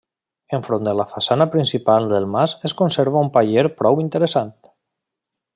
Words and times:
Enfront 0.57 0.87
de 0.87 0.93
la 0.99 1.05
façana 1.11 1.47
principal 1.57 2.09
del 2.13 2.27
mas 2.37 2.57
es 2.71 2.77
conserva 2.81 3.23
un 3.29 3.33
paller 3.39 3.69
prou 3.83 4.05
interessant. 4.09 4.55